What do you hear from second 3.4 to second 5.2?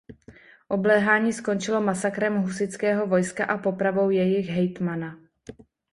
a popravou jejich hejtmana.